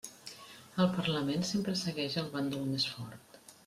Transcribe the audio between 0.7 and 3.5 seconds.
El parlament sempre segueix el bàndol més fort.